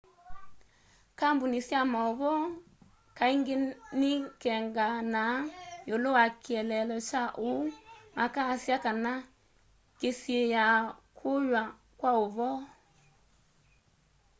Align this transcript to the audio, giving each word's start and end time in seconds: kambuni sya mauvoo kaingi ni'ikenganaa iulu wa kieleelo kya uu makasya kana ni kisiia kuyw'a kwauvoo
kambuni 1.19 1.59
sya 1.67 1.81
mauvoo 1.93 2.41
kaingi 3.17 3.55
ni'ikenganaa 3.99 5.35
iulu 5.89 6.09
wa 6.17 6.25
kieleelo 6.41 6.95
kya 7.09 7.23
uu 7.49 7.63
makasya 8.15 8.75
kana 8.85 9.11
ni 9.21 9.25
kisiia 9.99 10.65
kuyw'a 11.17 11.63
kwauvoo 11.99 12.57